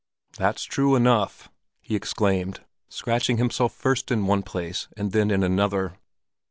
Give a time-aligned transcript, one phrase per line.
[0.35, 5.93] "That's true enough!" he exclaimed, scratching himself first in one place and then in another.